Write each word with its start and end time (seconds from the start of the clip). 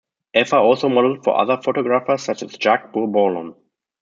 Eva 0.33 0.57
also 0.57 0.89
modeled 0.89 1.23
for 1.23 1.37
other 1.39 1.61
photographers 1.61 2.23
such 2.23 2.41
as 2.41 2.57
Jacques 2.57 2.91
Bourboulon. 2.91 3.53